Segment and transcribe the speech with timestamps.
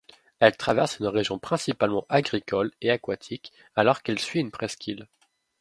[0.39, 5.05] Elle traverse une région principalement agricole, et aquatique, alors qu'elle suit une presqu'île.